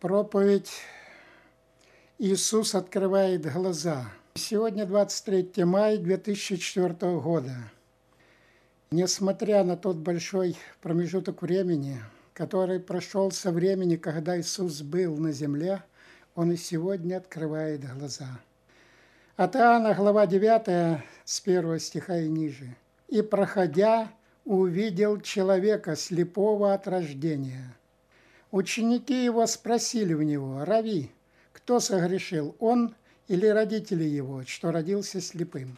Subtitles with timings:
[0.00, 0.70] Проповедь
[2.20, 4.08] «Иисус открывает глаза».
[4.34, 7.56] Сегодня 23 мая 2004 года.
[8.92, 12.00] Несмотря на тот большой промежуток времени,
[12.32, 15.82] который прошел со времени, когда Иисус был на земле,
[16.36, 18.38] Он и сегодня открывает глаза.
[19.34, 22.76] От Иоанна, глава 9, с 1 стиха и ниже.
[23.08, 24.12] «И, проходя,
[24.44, 27.74] увидел человека, слепого от рождения.
[28.50, 31.10] Ученики его спросили у него, «Рави,
[31.52, 32.94] кто согрешил, он
[33.26, 35.76] или родители его, что родился слепым?»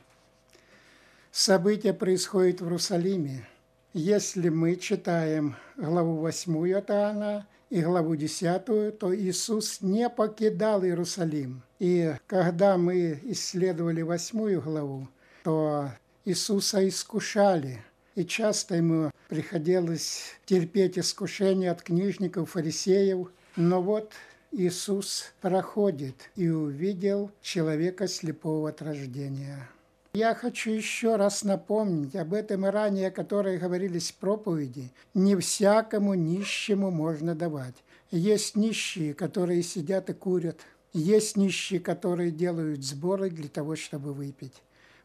[1.33, 3.49] Событие происходит в Иерусалиме.
[3.93, 11.63] Если мы читаем главу 8 от Иоанна и главу 10, то Иисус не покидал Иерусалим.
[11.81, 15.09] И когда мы исследовали 8 главу,
[15.43, 15.91] то
[16.25, 17.83] Иисуса искушали–
[18.15, 23.29] и часто ему приходилось терпеть искушения от книжников, фарисеев.
[23.57, 24.13] Но вот
[24.53, 29.69] Иисус проходит и увидел человека слепого от рождения.
[30.13, 34.91] Я хочу еще раз напомнить об этом и ранее, которые говорились в проповеди.
[35.15, 37.77] Не всякому нищему можно давать.
[38.11, 40.59] Есть нищие, которые сидят и курят.
[40.93, 44.55] Есть нищие, которые делают сборы для того, чтобы выпить.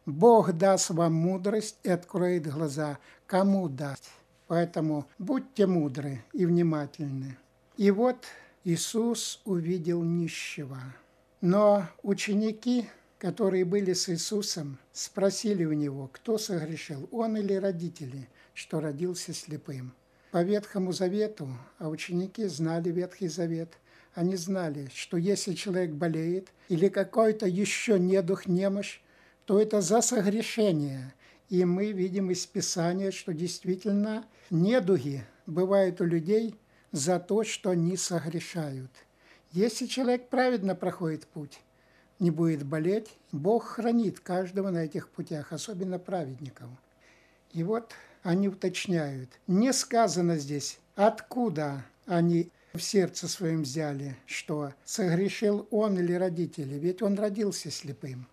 [0.06, 4.04] Бог даст вам мудрость и откроет глаза, кому даст.
[4.48, 7.38] Поэтому будьте мудры и внимательны.
[7.78, 8.26] И вот
[8.64, 10.80] Иисус увидел нищего.
[11.42, 18.80] Но ученики, которые были с Иисусом, спросили у него, кто согрешил, он или родители, что
[18.80, 19.94] родился слепым.
[20.32, 23.74] По Ветхому Завету, а ученики знали Ветхий Завет,
[24.14, 29.00] они знали, что если человек болеет или какой-то еще недух, немощь,
[29.46, 31.14] то это за согрешение.
[31.50, 36.56] И мы видим из Писания, что действительно недуги бывают у людей
[36.92, 38.92] за то, что они согрешают.
[39.52, 41.62] Если человек праведно проходит путь,
[42.20, 46.70] не будет болеть, Бог хранит каждого на этих путях, особенно праведников.
[47.52, 47.94] И вот
[48.24, 49.30] они уточняют.
[49.48, 57.02] Не сказано здесь, откуда они в сердце своем взяли, что согрешил он или родители, ведь
[57.02, 58.28] он родился слепым.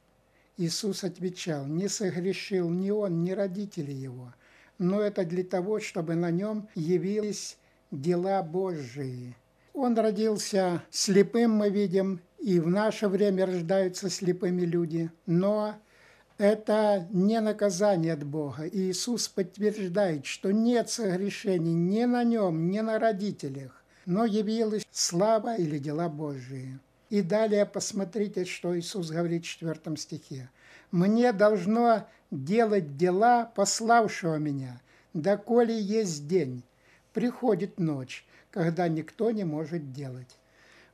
[0.62, 4.32] Иисус отвечал, не согрешил ни он, ни родители его,
[4.78, 7.58] но это для того, чтобы на нем явились
[7.90, 9.36] дела Божии.
[9.74, 15.74] Он родился слепым, мы видим, и в наше время рождаются слепыми люди, но
[16.38, 18.64] это не наказание от Бога.
[18.64, 25.56] И Иисус подтверждает, что нет согрешений ни на нем, ни на родителях, но явилась слава
[25.56, 26.78] или дела Божии.
[27.12, 30.48] И далее посмотрите, что Иисус говорит в 4 стихе.
[30.90, 34.80] «Мне должно делать дела пославшего меня,
[35.12, 36.62] доколе есть день.
[37.12, 40.38] Приходит ночь, когда никто не может делать».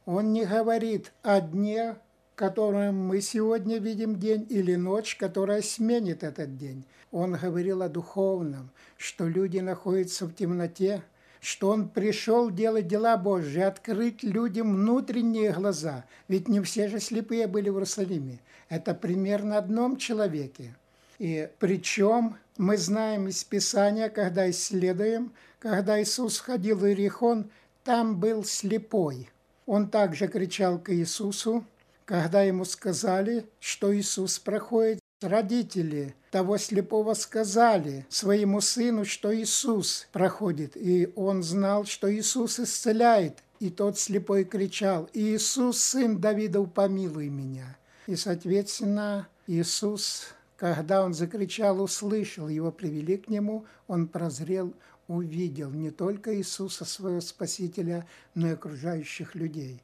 [0.06, 1.95] Он не говорит о дне,
[2.35, 6.85] которым мы сегодня видим день, или ночь, которая сменит этот день.
[7.12, 11.05] Он говорил о духовном, что люди находятся в темноте,
[11.41, 16.04] что Он пришел делать дела Божьи, открыть людям внутренние глаза.
[16.28, 18.41] Ведь не все же слепые были в Иерусалиме.
[18.69, 20.75] Это примерно одном человеке.
[21.19, 27.50] И причем мы знаем из Писания, когда исследуем, когда Иисус ходил в Иерихон,
[27.84, 29.28] там был слепой.
[29.66, 31.65] Он также кричал к Иисусу,
[32.05, 40.77] когда ему сказали, что Иисус проходит Родители того слепого сказали своему сыну, что Иисус проходит,
[40.77, 43.43] и он знал, что Иисус исцеляет.
[43.59, 51.83] И тот слепой кричал, «Иисус, сын Давидов, помилуй меня!» И, соответственно, Иисус, когда он закричал,
[51.83, 54.73] услышал, его привели к нему, он прозрел,
[55.09, 58.06] увидел не только Иисуса, своего Спасителя,
[58.37, 59.83] но и окружающих людей.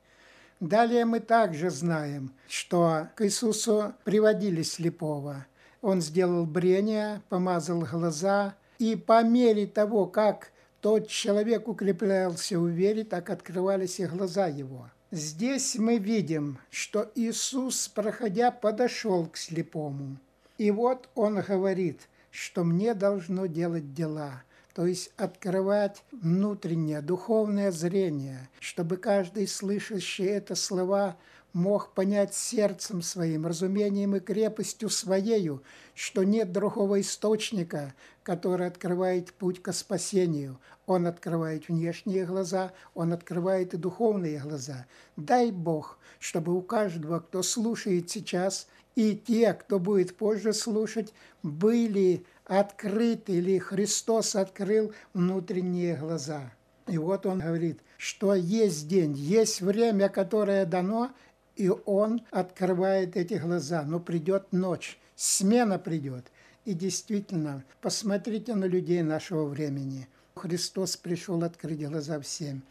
[0.68, 5.44] Далее мы также знаем, что к Иисусу приводили слепого.
[5.82, 13.04] Он сделал брение, помазал глаза, и по мере того, как тот человек укреплялся в вере,
[13.04, 14.88] так открывались и глаза его.
[15.10, 20.16] Здесь мы видим, что Иисус, проходя, подошел к слепому.
[20.56, 24.42] И вот он говорит, что мне должно делать дела–
[24.74, 31.16] то есть открывать внутреннее духовное зрение, чтобы каждый слышащий это слова
[31.52, 35.62] мог понять сердцем своим, разумением и крепостью своею,
[35.94, 37.94] что нет другого источника,
[38.24, 40.58] который открывает путь к спасению.
[40.86, 44.86] Он открывает внешние глаза, он открывает и духовные глаза.
[45.16, 48.66] Дай Бог, чтобы у каждого, кто слушает сейчас,
[48.96, 56.52] и те, кто будет позже слушать, были открыты или Христос открыл внутренние глаза.
[56.86, 61.12] И вот он говорит, что есть день, есть время, которое дано,
[61.56, 63.82] и он открывает эти глаза.
[63.82, 66.26] Но придет ночь, смена придет.
[66.64, 70.08] И действительно, посмотрите на людей нашего времени.
[70.34, 72.62] Христос пришел открыть глаза всем.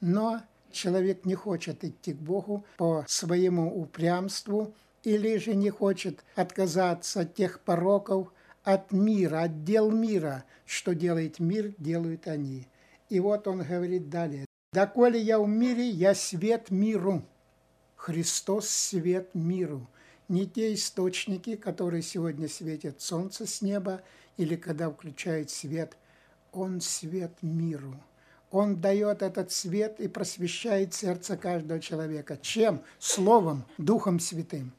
[0.00, 0.40] Но
[0.72, 7.34] человек не хочет идти к Богу по своему упрямству или же не хочет отказаться от
[7.34, 8.32] тех пороков,
[8.62, 10.44] от мира, от дел мира.
[10.66, 12.66] Что делает мир, делают они.
[13.08, 14.46] И вот он говорит далее.
[14.72, 17.24] «Доколе я в мире, я свет миру».
[17.96, 19.88] Христос– свет миру.
[20.28, 24.00] Не те источники, которые сегодня светят солнце с неба,
[24.36, 25.96] или когда включают свет.
[26.52, 27.96] Он– свет миру.
[28.50, 32.36] Он дает этот свет и просвещает сердце каждого человека.
[32.40, 32.82] Чем?
[32.98, 34.72] Словом, Духом Святым.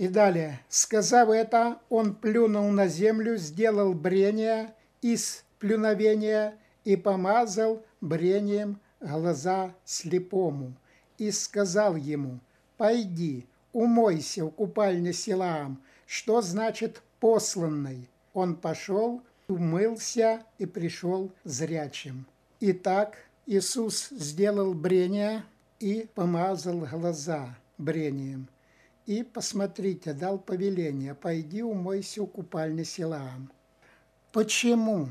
[0.00, 0.58] И далее.
[0.70, 10.72] Сказав это, он плюнул на землю, сделал брение из плюновения и помазал брением глаза слепому.
[11.18, 12.40] И сказал ему,
[12.78, 18.08] пойди, умойся в купальне Силаам, что значит посланный.
[18.32, 22.24] Он пошел, умылся и пришел зрячим.
[22.60, 25.44] Итак, Иисус сделал брение
[25.78, 28.48] и помазал глаза брением.
[29.10, 33.50] И, посмотрите, дал повеление, пойди умойся у купальни Силаам.
[34.30, 35.08] Почему?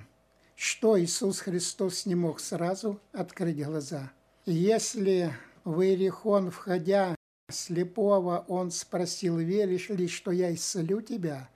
[0.56, 4.13] Что Иисус Христос не мог сразу открыть глаза?
[4.46, 5.34] Если
[5.66, 7.13] в Иерихон, входя
[7.51, 11.50] слепого, он спросил, веришь ли, что я исцелю тебя,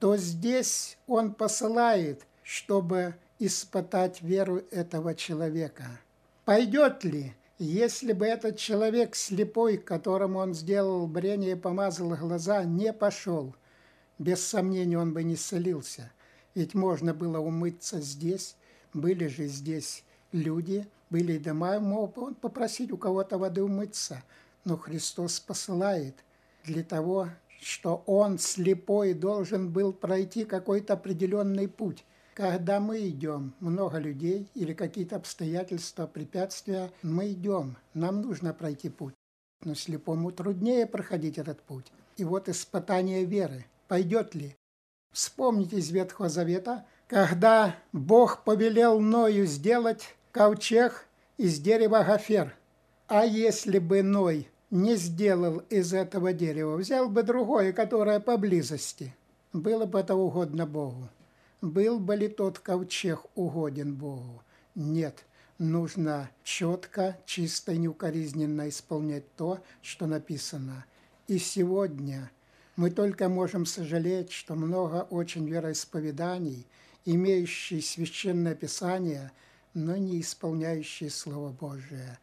[0.00, 6.00] то здесь он посылает, чтобы испытать веру этого человека.
[6.44, 12.92] Пойдет ли, если бы этот человек слепой, которому он сделал брение и помазал глаза, не
[12.92, 13.54] пошел,
[14.18, 16.12] без сомнения он бы не исцелился.
[16.54, 18.56] Ведь можно было умыться здесь,
[18.94, 24.22] были же здесь люди, были дома, мог он попросить у кого-то воды умыться.
[24.64, 26.14] Но Христос посылает
[26.64, 27.28] для того,
[27.60, 32.04] что он слепой должен был пройти какой-то определенный путь.
[32.38, 39.14] Когда мы идем, много людей или какие-то обстоятельства, препятствия, мы идем, нам нужно пройти путь.
[39.64, 41.86] Но слепому труднее проходить этот путь.
[42.16, 43.66] И вот испытание веры.
[43.88, 44.54] Пойдет ли?
[45.12, 51.08] Вспомните из Ветхого Завета, когда Бог повелел Ною сделать ковчег
[51.38, 52.54] из дерева гофер.
[53.08, 59.12] А если бы Ной не сделал из этого дерева, взял бы другое, которое поблизости,
[59.52, 61.08] было бы это угодно Богу.
[61.60, 64.42] Был бы ли тот ковчег угоден Богу?
[64.76, 65.24] Нет.
[65.58, 70.86] Нужно четко, чисто и неукоризненно исполнять то, что написано.
[71.26, 72.30] И сегодня
[72.76, 76.64] мы только можем сожалеть, что много очень вероисповеданий,
[77.04, 79.32] имеющие священное писание,
[79.74, 82.20] но не исполняющие Слово Божие.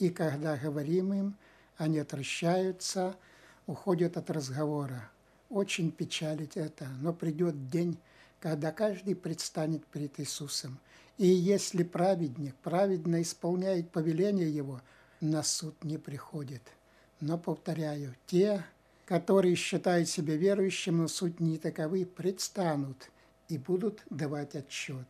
[0.00, 1.36] И когда говорим им,
[1.76, 3.14] они отвращаются,
[3.68, 5.08] уходят от разговора.
[5.50, 7.96] Очень печалит это, но придет день,
[8.42, 10.80] когда каждый предстанет перед Иисусом.
[11.16, 14.80] И если праведник праведно исполняет повеление Его,
[15.20, 16.62] на суд не приходит.
[17.20, 18.64] Но, повторяю, те,
[19.06, 23.12] которые считают себя верующим, но суть не таковы, предстанут
[23.48, 25.06] и будут давать отчет.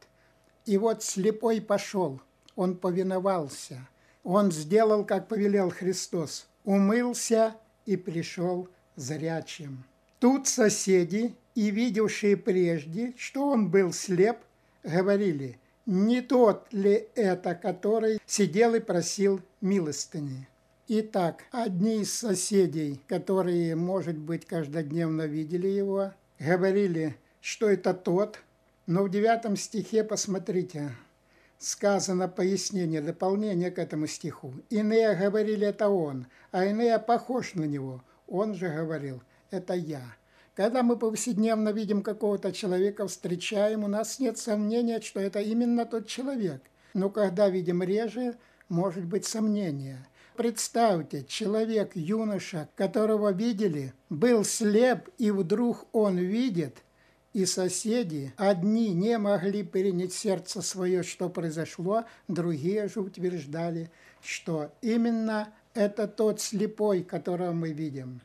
[0.66, 2.20] И вот слепой пошел,
[2.54, 3.88] он повиновался,
[4.24, 7.56] он сделал, как повелел Христос, умылся
[7.86, 9.84] и пришел зрячим.
[10.20, 14.38] Тут соседи и видевшие прежде, что он был слеп,
[14.82, 20.48] говорили, не тот ли это, который сидел и просил милостыни.
[20.88, 28.38] Итак, одни из соседей, которые, может быть, каждодневно видели его, говорили, что это тот,
[28.86, 30.90] но в девятом стихе, посмотрите,
[31.58, 34.52] сказано пояснение, дополнение к этому стиху.
[34.70, 38.02] Иные говорили, это он, а иные похож на него.
[38.26, 40.02] Он же говорил, это я.
[40.54, 46.06] Когда мы повседневно видим какого-то человека, встречаем, у нас нет сомнения, что это именно тот
[46.06, 46.62] человек.
[46.92, 48.36] Но когда видим реже,
[48.68, 50.06] может быть сомнение.
[50.36, 56.82] Представьте, человек, юноша, которого видели, был слеп, и вдруг он видит,
[57.32, 63.90] и соседи одни не могли перенять сердце свое, что произошло, другие же утверждали,
[64.22, 68.20] что именно это тот слепой, которого мы видим.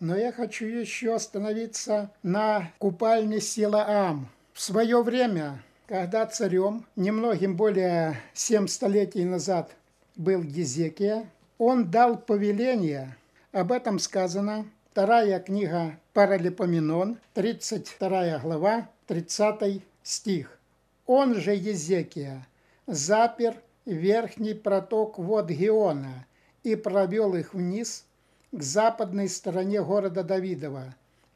[0.00, 4.28] Но я хочу еще остановиться на купальне Силаам.
[4.52, 9.74] В свое время, когда царем, немногим более семь столетий назад,
[10.14, 11.28] был Езекия,
[11.58, 13.16] он дал повеление,
[13.50, 20.58] об этом сказано, вторая книга Паралипоменон, 32 глава, 30 стих.
[21.06, 22.46] Он же Езекия
[22.86, 26.26] запер верхний проток вод Геона
[26.62, 28.04] и провел их вниз
[28.52, 30.94] к западной стороне города Давидова.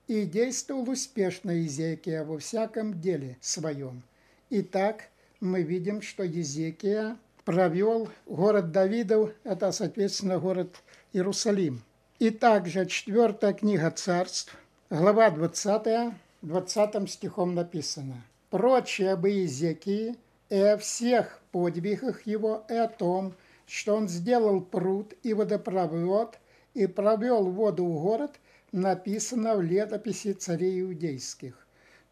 [0.08, 4.02] И действовал успешно Езекия во всяком деле своем.
[4.50, 5.08] Итак,
[5.40, 11.82] мы видим, что Езекия провел город Давидов, это, соответственно, город Иерусалим.
[12.18, 14.56] И также четвертая книга царств,
[14.90, 18.22] глава 20, 20 стихом написано.
[18.50, 20.16] «Прочее об Иезекии
[20.50, 23.34] и о всех подвигах его и о том,
[23.66, 26.38] что он сделал пруд и водопровод
[26.74, 28.32] и провел воду в город,
[28.72, 31.54] написано в летописи царей иудейских.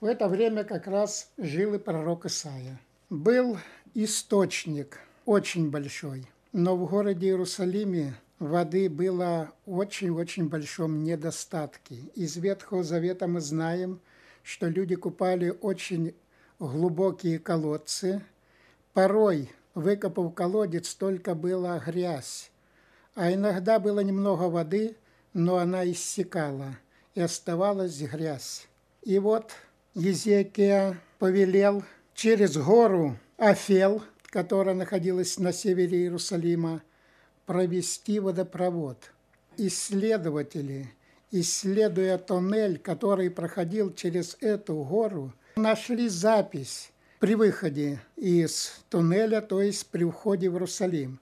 [0.01, 2.81] В это время как раз жил и пророк Исаия.
[3.11, 3.59] Был
[3.95, 11.97] источник очень большой, но в городе Иерусалиме воды было очень-очень большом недостатке.
[12.15, 14.01] Из Ветхого Завета мы знаем,
[14.43, 16.15] что люди купали очень
[16.59, 18.23] глубокие колодцы.
[18.93, 22.50] Порой, выкопав колодец, только была грязь,
[23.21, 24.97] а иногда было немного воды,
[25.35, 26.79] но она иссякала,
[27.15, 28.67] и оставалась грязь.
[29.03, 29.53] И вот
[29.93, 31.85] Езекия повелел
[32.15, 36.81] через гору Афел, которая находилась на севере Иерусалима,
[37.45, 39.13] провести водопровод.
[39.59, 40.91] Исследователи,
[41.31, 49.89] исследуя тоннель, который проходил через эту гору, нашли запись при выходе из туннеля, то есть
[49.89, 51.21] при входе в Иерусалим.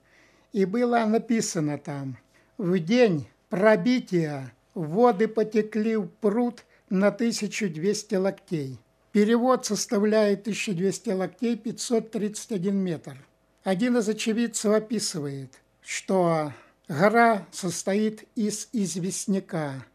[0.52, 2.16] И было написано там,
[2.56, 8.78] в день пробития воды потекли в пруд на 1200 локтей.
[9.12, 13.16] Перевод составляет 1200 локтей, 531 метр.
[13.64, 15.52] Один из очевидцев описывает–
[15.88, 16.52] что
[16.86, 19.86] гора состоит из известняка,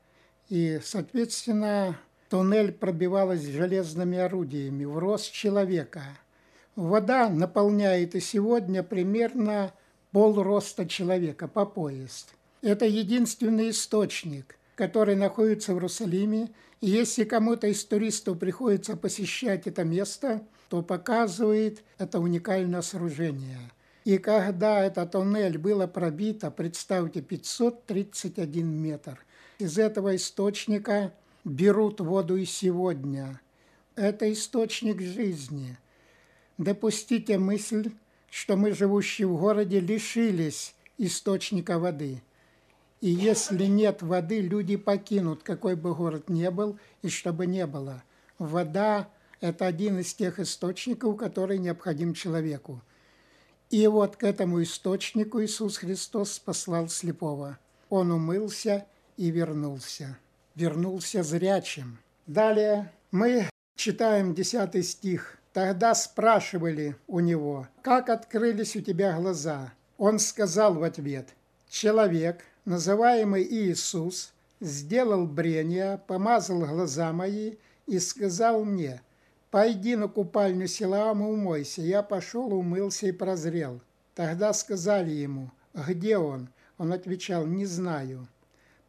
[0.49, 6.01] и, соответственно, туннель пробивалась железными орудиями в рост человека.
[6.75, 9.71] Вода наполняет и сегодня примерно
[10.13, 12.33] полроста человека по поезд.
[12.61, 16.51] Это единственный источник, который находится в Иерусалиме.
[16.79, 23.59] И если кому-то из туристов приходится посещать это место, то показывает это уникальное сооружение–
[24.05, 29.25] и когда этот туннель было пробито, представьте, 531 метр,
[29.59, 31.13] из этого источника
[31.45, 33.39] берут воду и сегодня.
[33.95, 35.77] Это источник жизни.
[36.57, 37.91] Допустите мысль,
[38.33, 42.21] что мы, живущие в городе, лишились источника воды.
[43.01, 48.03] И если нет воды, люди покинут, какой бы город ни был, и чтобы не было.
[48.39, 49.09] Вода–
[49.41, 52.81] это один из тех источников, который необходим человеку–
[53.73, 57.57] и вот к этому источнику Иисус Христос послал слепого.
[57.89, 58.85] Он умылся
[59.17, 60.19] и вернулся.
[60.53, 61.97] Вернулся зрячим.
[62.27, 65.39] Далее мы читаем 10 стих.
[65.53, 69.71] Тогда спрашивали у него, как открылись у тебя глаза?
[69.97, 71.29] Он сказал в ответ,
[71.69, 77.55] человек, называемый Иисус, сделал брение, помазал глаза мои
[77.85, 79.01] и сказал мне–
[79.53, 81.83] «Пойди на купальню Силаам и умойся».
[81.83, 83.81] Я пошел, умылся и прозрел.
[84.15, 88.27] Тогда сказали ему, «Где он?» Он отвечал, «Не знаю».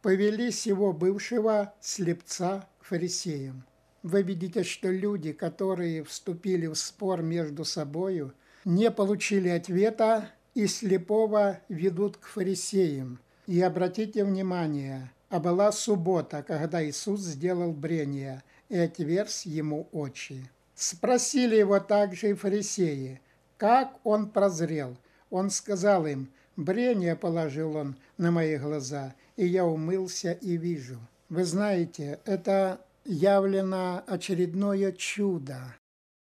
[0.01, 3.63] Повели сего бывшего слепца к фарисеям.
[4.05, 11.59] Вы видите, что люди, которые вступили в спор между собою, не получили ответа и слепого
[11.69, 13.17] ведут к фарисеям.
[13.47, 20.51] И обратите внимание, а была суббота, когда Иисус сделал брение и отверз ему очи.
[20.75, 23.21] Спросили его также и фарисеи,
[23.57, 24.95] как он прозрел.
[25.31, 30.99] Он сказал им, брение положил он на мои глаза, и я умылся и вижу.
[31.29, 35.75] Вы знаете, это явлено очередное чудо.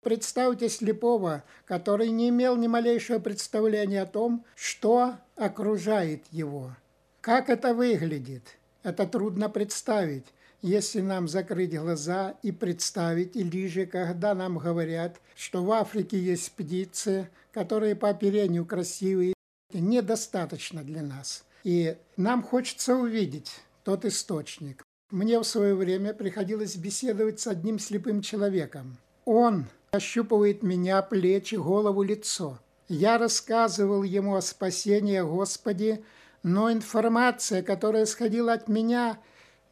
[0.02, 6.76] Представьте слепого, который не имел ни малейшего представления о том, что окружает его.
[7.20, 8.58] Как это выглядит?
[8.84, 10.26] Это трудно представить
[10.62, 16.52] если нам закрыть глаза и представить, или же когда нам говорят, что в Африке есть
[16.52, 19.34] птицы, которые по оперению красивые,
[19.74, 21.46] недостаточно для нас.
[21.64, 24.84] И нам хочется увидеть тот источник.
[25.12, 29.00] Мне в свое время приходилось беседовать с одним слепым человеком.
[29.26, 32.60] Он ощупывает меня, плечи, голову, лицо.
[32.88, 36.06] Я рассказывал ему о спасении Господи,
[36.44, 39.18] но информация, которая сходила от меня,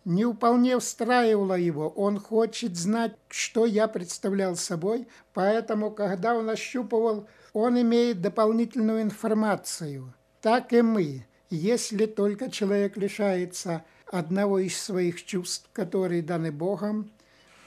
[0.05, 1.89] не вполне устраивало его.
[1.89, 10.15] Он хочет знать, что я представлял собой, поэтому, когда он ощупывал, он имеет дополнительную информацию.
[10.41, 11.27] Так и мы.
[11.51, 17.11] Если только человек лишается одного из своих чувств, которые даны Богом,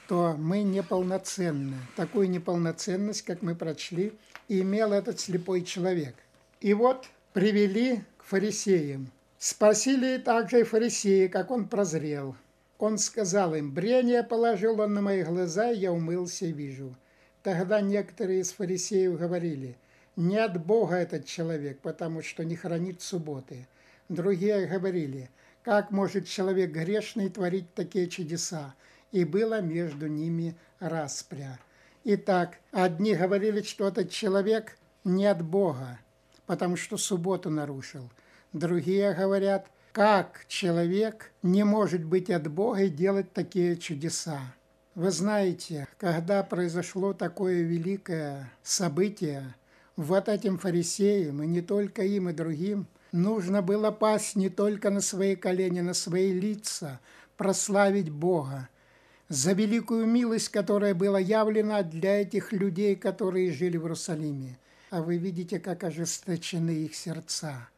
[0.07, 1.77] то мы неполноценны.
[1.95, 4.13] Такую неполноценность, как мы прочли,
[4.47, 6.15] имел этот слепой человек.
[6.59, 9.11] И вот привели к фарисеям.
[9.37, 12.35] Спросили также и фарисеи, как он прозрел.
[12.77, 16.95] Он сказал им, брение положил он на мои глаза, я умылся и вижу.
[17.43, 19.77] Тогда некоторые из фарисеев говорили,
[20.15, 23.67] не от Бога этот человек, потому что не хранит субботы.
[24.09, 25.29] Другие говорили,
[25.63, 28.73] как может человек грешный творить такие чудеса?
[29.11, 31.59] И было между ними распря.
[32.03, 35.99] Итак, одни говорили, что этот человек не от Бога,
[36.45, 38.09] потому что субботу нарушил.
[38.53, 44.39] Другие говорят, как человек не может быть от Бога и делать такие чудеса.
[44.95, 49.53] Вы знаете, когда произошло такое великое событие,
[49.95, 55.01] вот этим фарисеям, и не только им, и другим, нужно было пасть не только на
[55.01, 56.99] свои колени, на свои лица,
[57.37, 58.69] прославить Бога,
[59.29, 64.57] за великую милость, которая была явлена для этих людей, которые жили в Иерусалиме.
[64.89, 67.69] А вы видите, как ожесточены их сердца.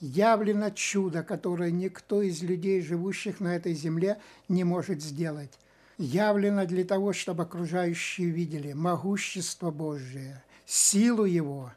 [0.00, 5.58] Явлено чудо, которое никто из людей, живущих на этой земле, не может сделать.
[5.96, 11.72] Явлено для того, чтобы окружающие видели могущество Божие, силу Его.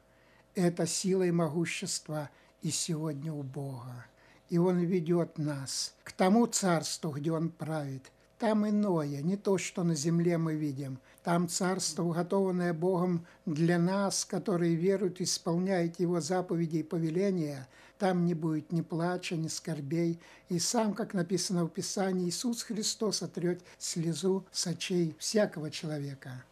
[0.56, 2.30] Это сила и могущество
[2.62, 4.06] и сегодня у Бога.
[4.50, 9.84] И Он ведет нас к тому царству, где Он правит– там иное, не то, что
[9.84, 10.98] на земле мы видим.
[11.24, 17.68] Там царство, уготованное Богом для нас, которые веруют и исполняют Его заповеди и повеления.
[17.98, 20.22] Там не будет ни плача, ни скорбей.
[20.48, 26.46] И сам, как написано в Писании, Иисус Христос отрет слезу с очей всякого человека.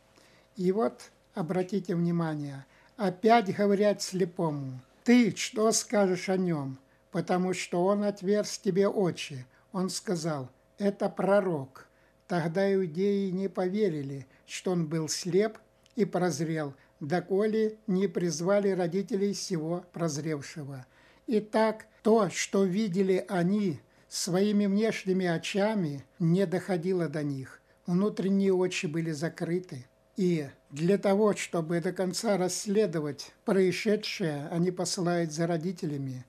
[0.57, 2.65] И вот, обратите внимание,
[2.97, 6.79] опять говорят слепому, «Ты что скажешь о нем?
[7.11, 9.45] Потому что он отверз тебе очи».
[9.71, 10.49] Он сказал–
[10.79, 11.87] это пророк.
[12.27, 15.59] Тогда иудеи не поверили, что он был слеп
[15.95, 20.85] и прозрел, доколе не призвали родителей всего прозревшего.
[21.27, 27.61] Итак, то, что видели они своими внешними очами, не доходило до них.
[27.85, 29.85] Внутренние очи были закрыты.
[30.17, 36.25] И для того, чтобы до конца расследовать происшедшее, они посылают за родителями.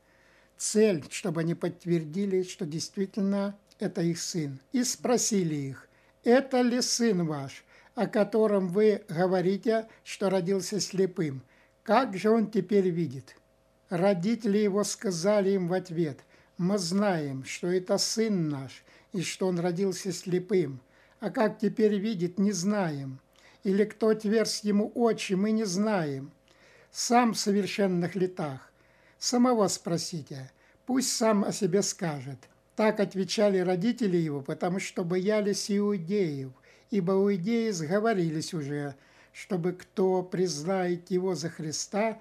[0.59, 5.89] Цель, чтобы они подтвердили, что действительно это их сын, и спросили их,
[6.23, 11.43] это ли сын ваш, о котором вы говорите, что родился слепым?
[11.83, 13.37] Как же он теперь видит?
[13.89, 16.19] Родители его сказали им в ответ,
[16.59, 20.83] мы знаем, что это сын наш, и что он родился слепым,
[21.21, 23.21] а как теперь видит, не знаем.
[23.65, 26.33] Или кто тверз ему очи, мы не знаем.
[26.91, 28.73] Сам в совершенных летах.
[29.19, 30.51] Самого спросите,
[30.87, 32.39] пусть сам о себе скажет.
[32.77, 36.53] Так отвечали родители его, потому что боялись иудеев,
[36.91, 38.95] ибо иудеи сговорились уже,
[39.33, 42.21] чтобы кто признает его за Христа,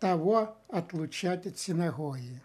[0.00, 2.42] того отлучать от синагоги.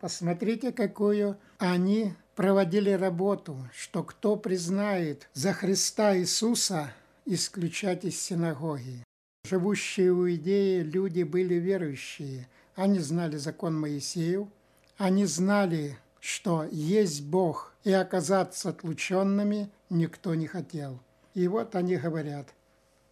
[0.00, 6.92] Посмотрите, какую они проводили работу, что кто признает за Христа Иисуса,
[7.26, 9.04] исключать из синагоги.
[9.44, 12.48] Живущие у Иудеи люди были верующие.
[12.74, 14.48] Они знали закон Моисеев,
[14.96, 21.00] они знали что есть Бог, и оказаться отлученными никто не хотел.
[21.34, 22.48] И вот они говорят,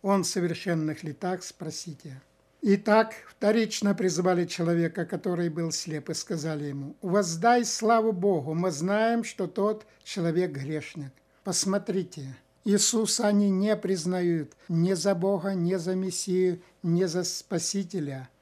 [0.02, 2.20] он в совершенных летах, спросите.
[2.60, 9.24] Итак, вторично призвали человека, который был слеп, и сказали ему, «Воздай славу Богу, мы знаем,
[9.24, 11.12] что тот человек грешник».
[11.44, 12.36] Посмотрите,
[12.68, 18.28] Иисуса они не признают ни за Бога, ни за Мессию, ни за Спасителя–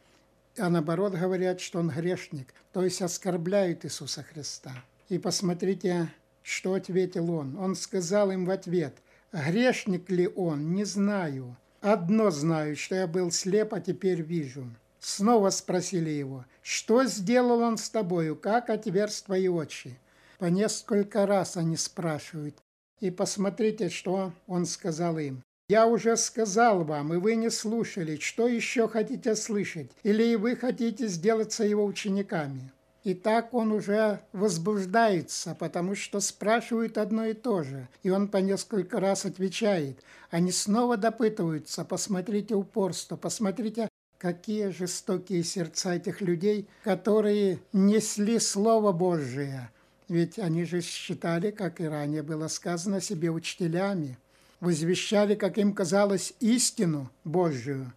[0.59, 4.73] а наоборот говорят, что он грешник, то есть оскорбляют Иисуса Христа.
[5.09, 6.11] И посмотрите,
[6.43, 7.59] что ответил он.
[7.59, 8.97] Он сказал им в ответ,
[9.33, 11.57] грешник ли он, не знаю.
[11.83, 14.67] Одно знаю, что я был слеп, а теперь вижу.
[14.99, 19.99] Снова спросили его, что сделал он с тобою, как отверз твои очи?
[20.39, 22.57] По несколько раз они спрашивают.
[23.01, 25.43] И посмотрите, что он сказал им.
[25.69, 28.17] Я уже сказал вам, и вы не слушали.
[28.17, 29.91] Что еще хотите слышать?
[30.05, 32.73] Или вы хотите сделаться его учениками?
[33.03, 37.89] И так он уже возбуждается, потому что спрашивают одно и то же.
[38.03, 40.03] И он по несколько раз отвечает.
[40.31, 41.85] Они снова допытываются.
[41.85, 49.71] Посмотрите упорство, посмотрите, какие жестокие сердца этих людей, которые несли Слово Божие.
[50.09, 54.19] Ведь они же считали, как и ранее было сказано, себе учителями
[54.61, 57.93] возвещали, как им казалось, истину Божию,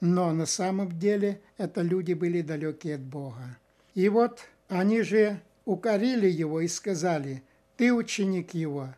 [0.00, 3.56] но на самом деле это люди были далекие от Бога.
[3.94, 7.42] И вот они же укорили его и сказали,
[7.76, 8.94] «Ты ученик его,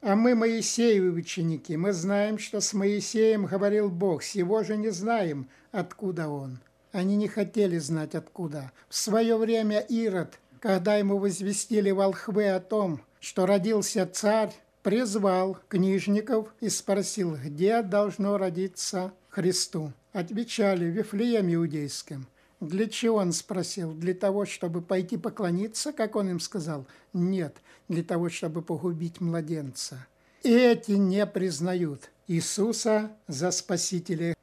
[0.00, 1.76] а мы Моисеевы ученики.
[1.76, 6.60] Мы знаем, что с Моисеем говорил Бог, сего же не знаем, откуда он».
[6.96, 8.72] Они не хотели знать откуда.
[8.88, 16.54] В свое время Ирод, когда ему возвестили волхвы о том, что родился царь, призвал книжников
[16.60, 19.92] и спросил, где должно родиться Христу.
[20.12, 22.26] Отвечали, в Вифлееме иудейском.
[22.60, 23.92] Для чего он спросил?
[23.92, 26.86] Для того, чтобы пойти поклониться, как он им сказал?
[27.12, 27.56] Нет,
[27.88, 30.06] для того, чтобы погубить младенца.
[30.42, 34.34] И эти не признают Иисуса за Спасителя.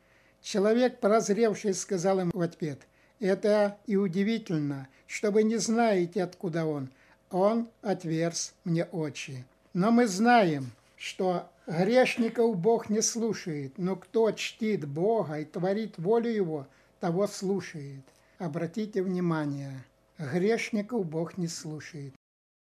[0.42, 2.82] Человек, прозревший, сказал им в ответ,
[3.24, 6.90] «Это и удивительно, что вы не знаете, откуда он.
[7.32, 9.46] Он отверз мне очи.
[9.74, 16.32] Но мы знаем, что грешников Бог не слушает, но кто чтит Бога и творит волю
[16.32, 16.68] Его,
[17.00, 18.04] того слушает.
[18.40, 19.86] Обратите внимание,
[20.18, 22.14] грешников Бог не слушает.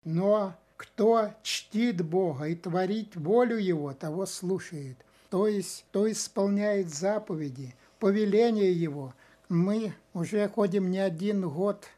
[0.05, 4.99] Но кто чтит Бога и творит волю Его, того слушает.
[5.31, 9.14] То есть, кто исполняет заповеди, повеления Его.
[9.51, 11.89] Мы уже ходим не один год.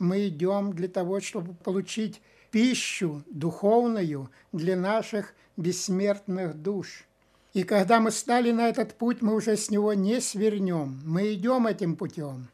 [0.00, 7.04] Мы идем для того, чтобы получить пищу духовную для наших бессмертных душ.
[7.54, 11.00] И когда мы стали на этот путь, мы уже с него не свернем.
[11.04, 12.48] Мы идем этим путем.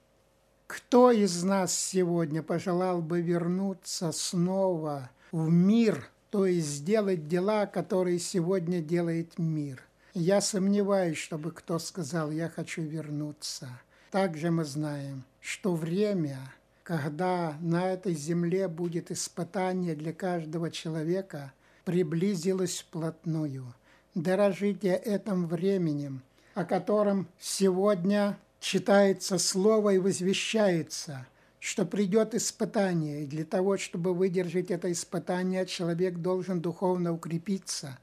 [0.66, 8.18] Кто из нас сегодня пожелал бы вернуться снова в мир, то есть сделать дела, которые
[8.18, 9.82] сегодня делает мир?
[10.12, 13.70] Я сомневаюсь, чтобы кто сказал, я хочу вернуться.
[14.12, 16.38] Также мы знаем, что время,
[16.84, 21.52] когда на этой земле будет испытание для каждого человека,
[21.84, 23.74] приблизилось вплотную–
[24.14, 26.22] дорожите этим временем,
[26.54, 31.26] о котором сегодня читается слово и возвещается,
[31.58, 37.98] что придет испытание, и для того, чтобы выдержать это испытание, человек должен духовно укрепиться,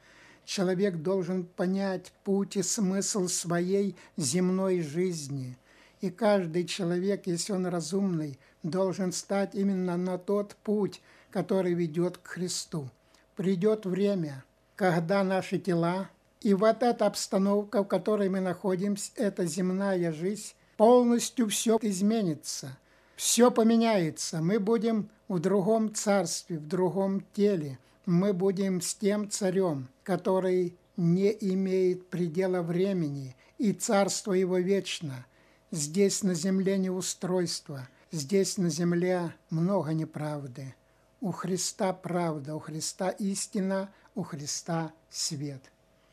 [0.46, 5.58] человек должен понять путь и смысл своей земной жизни.
[6.02, 12.28] И каждый человек, если он разумный, должен стать именно на тот путь, который ведет к
[12.28, 12.90] Христу.
[13.36, 14.44] Придет время–
[14.80, 16.10] когда наши тела
[16.40, 22.78] и вот эта обстановка, в которой мы находимся, эта земная жизнь, полностью все изменится,
[23.18, 24.42] все поменяется.
[24.42, 27.78] Мы будем в другом царстве, в другом теле.
[28.06, 35.26] Мы будем с тем царем, который не имеет предела времени, и царство его вечно.
[35.72, 40.74] Здесь на земле не устройство, здесь на земле много неправды.
[41.22, 45.62] У Христа правда, у Христа истина, у Христа свет.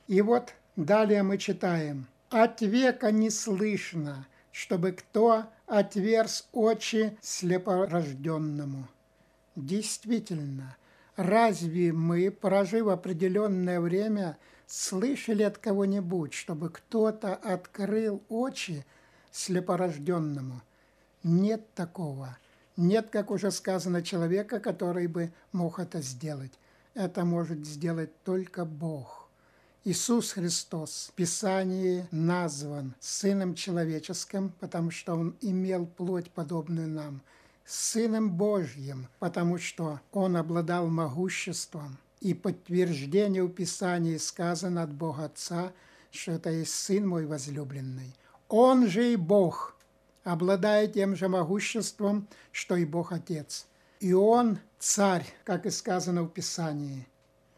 [0.09, 2.07] И вот далее мы читаем.
[2.29, 8.89] «От века не слышно, чтобы кто отверз очи слепорожденному».
[9.55, 10.77] Действительно,
[11.17, 18.85] разве мы, прожив определенное время, слышали от кого-нибудь, чтобы кто-то открыл очи
[19.37, 20.63] слепорожденному?
[21.23, 22.37] Нет такого.
[22.77, 26.53] Нет, как уже сказано, человека, который бы мог это сделать.
[26.95, 29.29] Это может сделать только Бог.
[29.85, 37.23] Иисус Христос в Писании назван Сыном Человеческим, потому что Он имел плоть, подобную нам,
[37.65, 41.99] Сыном Божьим, потому что Он обладал могуществом.
[42.21, 45.73] И подтверждение в Писании сказано от Бога Отца,
[46.11, 48.15] что это есть Сын мой возлюбленный.
[48.49, 49.77] Он же и Бог,
[50.25, 53.67] обладая тем же могуществом, что и Бог Отец–
[54.01, 57.07] и он царь, как и сказано в Писании.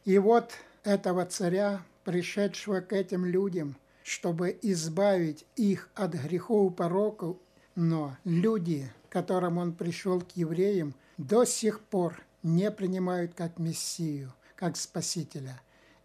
[0.05, 0.53] И вот
[0.85, 7.37] этого царя, пришедшего к этим людям, чтобы избавить их от грехов и пороков,
[7.75, 14.77] но люди, которым он пришел к евреям, до сих пор не принимают как Мессию, как
[14.77, 15.61] Спасителя.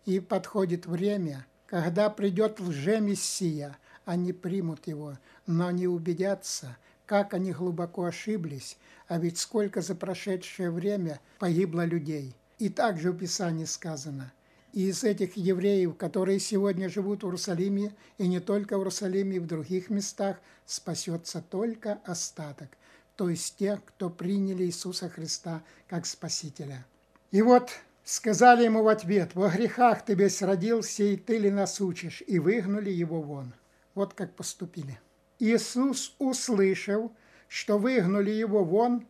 [0.06, 8.06] И подходит время, когда придет лже-мессия, они примут его, но не убедятся, как они глубоко
[8.06, 12.36] ошиблись, а ведь сколько за прошедшее время погибло людей.
[12.60, 14.32] И также в Писании сказано,
[14.74, 19.40] и из этих евреев, которые сегодня живут в Иерусалиме, и не только в Иерусалиме, и
[19.40, 22.70] в других местах, спасется только остаток,
[23.16, 26.86] то есть те, кто приняли Иисуса Христа как Спасителя.
[27.32, 27.70] И вот
[28.04, 32.40] сказали ему в ответ, «Во грехах ты весь родился, и ты ли нас учишь?» И
[32.40, 33.54] выгнали его вон.
[33.96, 35.00] Вот как поступили.
[35.40, 37.12] Иисус, услышав,
[37.48, 39.06] что выгнали его вон,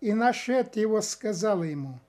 [0.00, 2.00] и нашед его сказал ему,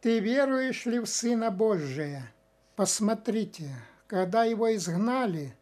[0.00, 2.32] «Ты веруешь ли в Сына Божия?»
[2.76, 3.68] Посмотрите,
[4.06, 5.54] когда его изгнали,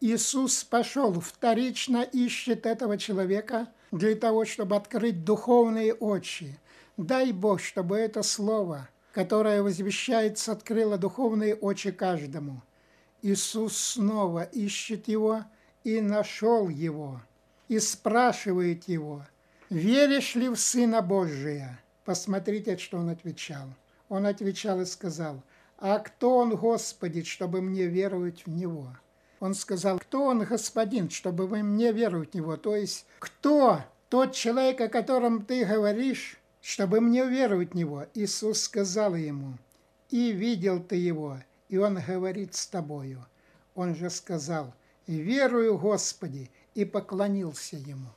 [0.00, 6.58] Иисус пошел, вторично ищет этого человека для того, чтобы открыть духовные очи.
[6.96, 12.62] Дай Бог, чтобы это слово, которое возвещается, открыло духовные очи каждому.
[13.22, 15.44] Иисус снова ищет его
[15.84, 17.20] и нашел его.
[17.68, 19.24] и спрашивает его,
[19.68, 23.68] «Веришь ли в Сына Божия?» Посмотрите, что он отвечал.
[24.08, 25.40] Он отвечал и сказал,
[25.78, 28.88] «А кто он, Господи, чтобы мне веровать в Него?»
[29.40, 32.56] Он сказал, кто он, Господин, чтобы вы мне веровать в Него?
[32.58, 38.04] То есть, кто тот человек, о котором ты говоришь, чтобы мне веровать в Него?
[38.14, 39.56] Иисус сказал ему,
[40.10, 41.38] и видел ты Его,
[41.70, 43.24] и Он говорит с тобою.
[43.74, 44.74] Он же сказал,
[45.16, 48.10] верую, Господи, и поклонился Ему.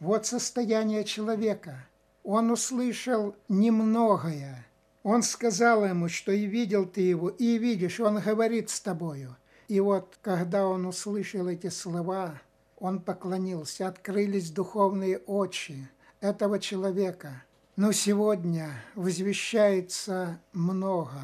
[0.00, 1.86] Вот состояние человека.
[2.24, 4.66] Он услышал немногое.
[5.02, 9.36] Он сказал ему, что и видел ты его, и видишь, он говорит с тобою.
[9.68, 12.40] И вот, когда он услышал эти слова,
[12.78, 15.88] он поклонился, открылись духовные очи
[16.20, 17.44] этого человека.
[17.76, 21.20] Но сегодня возвещается много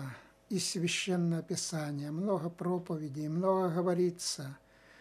[0.49, 4.57] из Священного Писания, много проповедей, много говорится.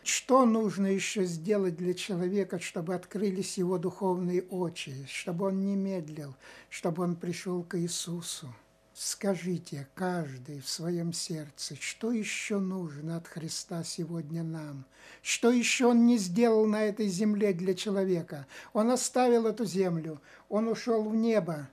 [0.06, 6.36] Что нужно еще сделать для человека, чтобы открылись его духовные очи, чтобы он не медлил,
[6.70, 8.54] чтобы он пришел к Иисусу?
[8.94, 14.86] Скажите каждый в своем сердце, что еще нужно от Христа сегодня нам?
[15.24, 18.46] Что еще Он не сделал на этой земле для человека?
[18.74, 21.68] Он оставил эту землю, Он ушел в небо.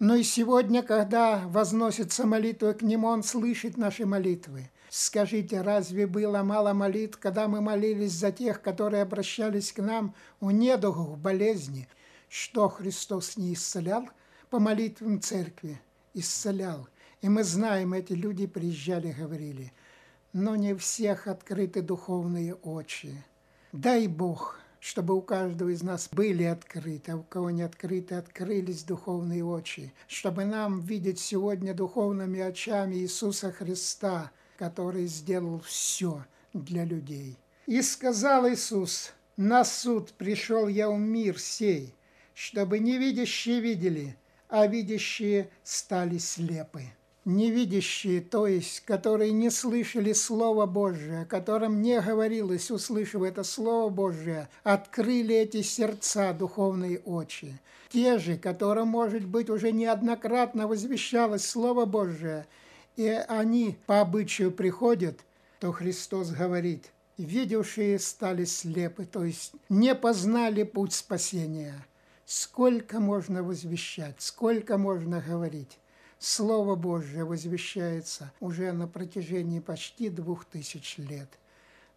[0.00, 4.70] Но и сегодня, когда возносится молитва к Нему, Он слышит наши молитвы.
[4.98, 10.50] Скажите, разве было мало молитв, когда мы молились за тех, которые обращались к нам у
[10.50, 11.86] недугу, в болезни?
[12.30, 14.08] Что Христос не исцелял
[14.48, 15.78] по молитвам церкви?
[16.14, 16.88] исцелял.
[17.20, 19.70] И мы знаем, эти люди приезжали, говорили,
[20.32, 23.22] но не всех открыты духовные очи.
[23.72, 28.82] Дай Бог, чтобы у каждого из нас были открыты, а у кого не открыты, открылись
[28.82, 37.36] духовные очи, чтобы нам видеть сегодня духовными очами Иисуса Христа, который сделал все для людей.
[37.66, 41.94] И сказал Иисус, на суд пришел я в мир сей,
[42.34, 44.16] чтобы невидящие видели,
[44.48, 46.84] а видящие стали слепы.
[47.24, 54.48] Невидящие, то есть, которые не слышали Слова Божие, которым не говорилось, услышав это Слово Божие,
[54.62, 57.60] открыли эти сердца, духовные очи.
[57.88, 62.46] Те же, которым, может быть, уже неоднократно возвещалось Слово Божие,
[62.96, 65.20] и они по обычаю приходят,
[65.60, 71.86] то Христос говорит, видевшие стали слепы, то есть не познали путь спасения–
[72.26, 75.78] Сколько можно возвещать, сколько можно говорить.
[76.18, 81.28] Слово Божье возвещается уже на протяжении почти двух тысяч лет.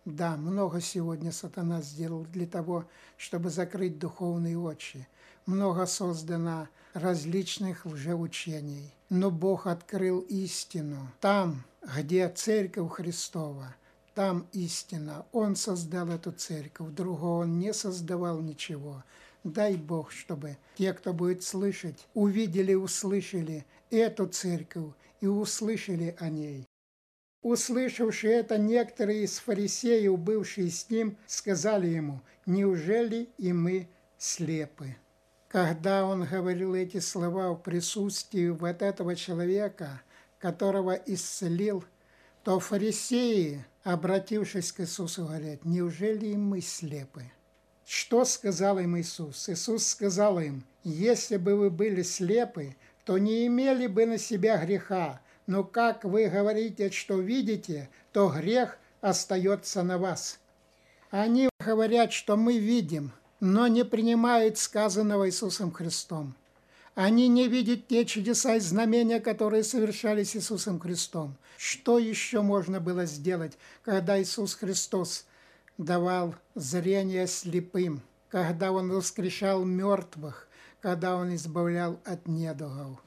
[0.05, 2.85] Да, много сегодня сатана сделал для того,
[3.17, 5.07] чтобы закрыть духовные очи.
[5.45, 8.93] Много создано различных лжеучений.
[9.09, 11.09] Но Бог открыл истину.
[11.19, 11.63] Там,
[11.97, 13.75] где Церковь Христова,
[14.13, 15.25] там истина.
[15.31, 19.03] Он создал эту церковь, другого Он не создавал ничего.
[19.43, 26.65] Дай Бог, чтобы те, кто будет слышать, увидели услышали эту церковь и услышали о ней.
[27.41, 34.97] Услышавши это, некоторые из фарисеев, бывшие с ним, сказали ему, «Неужели и мы слепы?»
[35.49, 40.01] Когда он говорил эти слова в присутствии вот этого человека,
[40.37, 41.83] которого исцелил,
[42.43, 47.23] то фарисеи, обратившись к Иисусу, говорят, «Неужели и мы слепы?»
[47.83, 49.49] Что сказал им Иисус?
[49.49, 55.19] Иисус сказал им, если бы вы были слепы, то не имели бы на себя греха,
[55.47, 60.39] но как вы говорите, что видите, то грех остается на вас.
[61.09, 66.35] Они говорят, что мы видим, но не принимают сказанного Иисусом Христом.
[66.95, 71.35] Они не видят те чудеса и знамения, которые совершались Иисусом Христом.
[71.57, 75.25] Что еще можно было сделать, когда Иисус Христос
[75.77, 80.47] давал зрение слепым, когда Он воскрешал мертвых,
[80.81, 83.01] когда Он избавлял от недугов.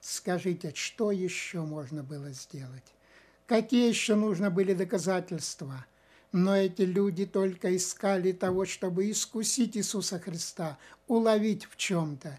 [0.00, 2.92] Скажите, что еще можно было сделать?
[3.46, 5.86] Какие еще нужно были доказательства?
[6.32, 12.38] Но эти люди только искали того, чтобы искусить Иисуса Христа, уловить в чем-то.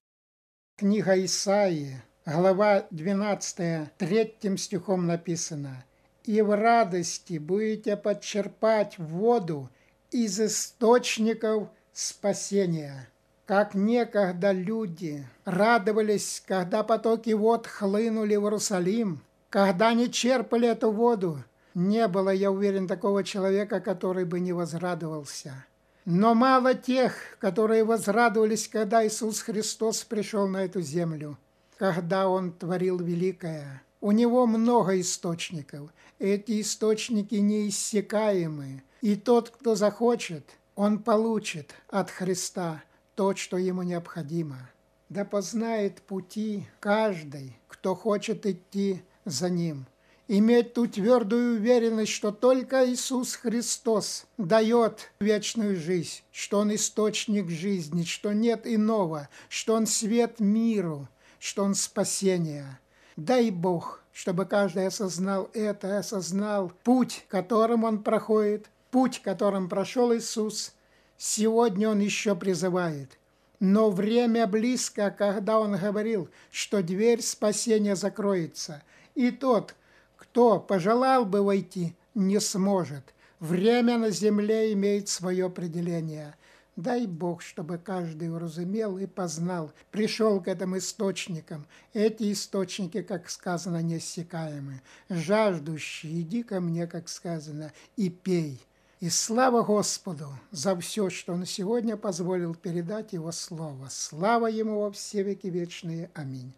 [0.78, 5.86] Книга Исаии, глава 12, третьим стихом написано–
[6.26, 9.70] и в радости будете подчерпать воду
[10.12, 13.10] из источников спасения.
[13.46, 21.44] Как некогда люди радовались, когда потоки вод хлынули в Иерусалим, когда они черпали эту воду,
[21.74, 25.66] не было, я уверен, такого человека, который бы не возрадовался.
[26.06, 31.38] Но мало тех, которые возрадовались, когда Иисус Христос пришел на эту землю,
[31.78, 33.84] когда Он творил великое.
[34.02, 42.84] У Него много источников, эти источники неиссякаемы, и тот, кто захочет, он получит от Христа
[43.16, 44.70] то, что ему необходимо.
[45.10, 49.86] Да познает пути каждый, кто хочет идти за ним.
[50.28, 58.04] Иметь ту твердую уверенность, что только Иисус Христос дает вечную жизнь, что Он источник жизни,
[58.04, 61.10] что нет иного, что Он свет миру,
[61.40, 62.80] что Он спасение.
[63.18, 70.74] Дай Бог, чтобы каждый осознал это, осознал путь, которым он проходит, путь, которым прошел Иисус.
[71.18, 73.18] Сегодня Он еще призывает.
[73.60, 78.84] Но время близко, когда Он говорил, что дверь спасения закроется.
[79.16, 79.76] И тот,
[80.24, 83.14] кто пожелал бы войти, не сможет.
[83.42, 86.36] Время на земле имеет свое определение.
[86.78, 91.68] Дай Бог, чтобы каждый уразумел и познал, пришел к этим источникам.
[91.94, 94.82] Эти источники, как сказано, неиссякаемы.
[95.10, 98.62] Жаждущий, иди ко мне, как сказано, и пей.
[99.02, 103.90] И слава Господу за все, что Он сегодня позволил передать Его Слово.
[103.90, 106.10] Слава Ему во все веки вечные.
[106.14, 106.54] Аминь.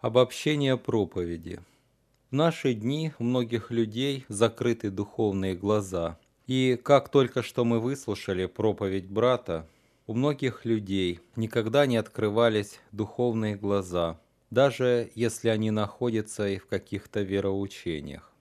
[0.00, 1.58] Обобщение проповеди.
[2.30, 6.20] В наши дни у многих людей закрыты духовные глаза.
[6.46, 9.68] И как только что мы выслушали проповедь брата,
[10.06, 17.22] у многих людей никогда не открывались духовные глаза, даже если они находятся и в каких-то
[17.22, 18.32] вероучениях.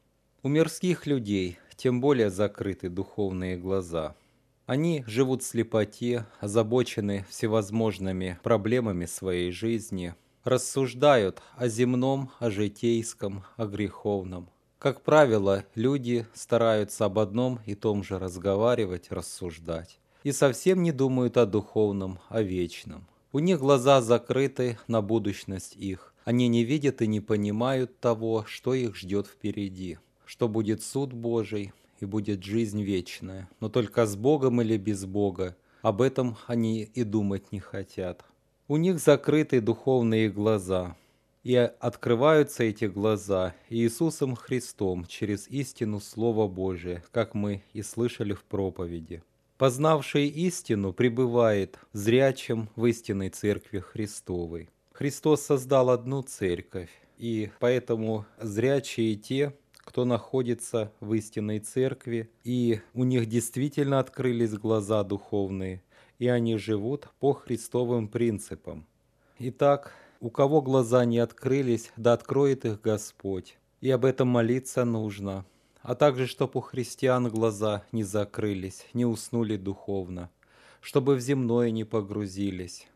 [0.43, 4.15] У мирских людей тем более закрыты духовные глаза–
[4.67, 10.13] они живут в слепоте, озабочены всевозможными проблемами своей жизни,
[10.48, 14.50] рассуждают о земном, о житейском, о греховном.
[14.80, 20.00] Как правило, люди стараются об одном и том же разговаривать, рассуждать.
[20.24, 23.08] И совсем не думают о духовном, о вечном.
[23.34, 26.14] У них глаза закрыты на будущность их.
[26.24, 30.00] Они не видят и не понимают того, что их ждет впереди.
[30.26, 33.50] Что будет суд Божий и будет жизнь вечная.
[33.60, 35.58] Но только с Богом или без Бога.
[35.82, 38.24] Об этом они и думать не хотят.
[38.69, 40.97] У них закрыты духовные глаза,
[41.41, 48.43] и открываются эти глаза Иисусом Христом через истину Слова Божия, как мы и слышали в
[48.43, 49.23] проповеди.
[49.58, 54.69] Познавший истину пребывает зрячим в истинной Церкви Христовой.
[54.91, 63.06] Христос создал одну церковь, и поэтому зрячие те, кто находится в истинной церкви, и у
[63.06, 65.82] них действительно открылись глаза духовные,
[66.19, 68.86] и они живут по Христовым принципам.
[69.39, 73.58] Итак, у кого глаза не открылись, да откроет их Господь.
[73.82, 75.45] И об этом молиться нужно.
[75.82, 80.30] А также, чтобы у христиан глаза не закрылись, не уснули духовно,
[80.82, 82.88] чтобы в земное не погрузились,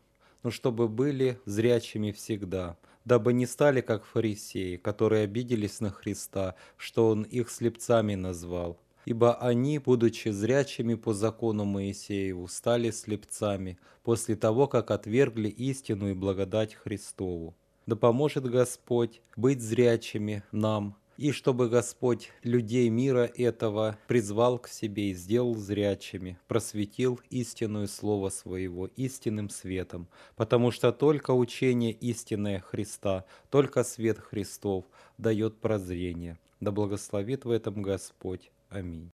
[0.42, 7.08] но чтобы были зрячими всегда, дабы не стали как фарисеи, которые обиделись на Христа, что
[7.08, 14.68] Он их слепцами назвал, ибо они, будучи зрячими по закону Моисееву, стали слепцами после того,
[14.68, 17.54] как отвергли истину и благодать Христову.
[17.86, 25.10] Да поможет Господь быть зрячими нам, и чтобы Господь людей мира этого призвал к себе
[25.10, 33.24] и сделал зрячими, просветил истинную Слово Своего истинным светом, потому что только учение истинное Христа,
[33.50, 34.84] только свет Христов
[35.18, 36.38] дает прозрение.
[36.60, 38.51] Да благословит в этом Господь.
[38.72, 39.12] Аминь.